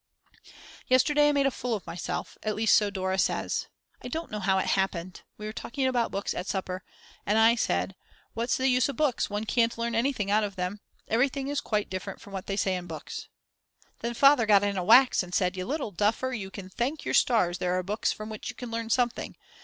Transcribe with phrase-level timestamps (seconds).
[0.87, 3.67] Yesterday I made a fool of myself; at least so Dora says.
[4.01, 6.83] I don't know how it happened, we were talking about books at supper,
[7.23, 7.93] and I said:
[8.33, 11.87] "What's the use of books, one can't learn anything out of them; everything is quite
[11.91, 13.27] different from what they say in books."
[13.99, 17.13] Then Father got in a wax and said: "You little duffer, you can thank your
[17.13, 19.37] stars there are books from which you can learn something.